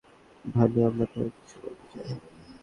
ভানু, 0.45 0.79
আমরা 0.85 1.05
তোমাকে 1.11 1.31
কিছু 1.37 1.55
বলতে 1.63 1.85
চাই। 1.93 2.13